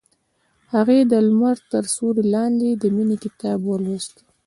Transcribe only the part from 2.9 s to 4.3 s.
مینې کتاب ولوست.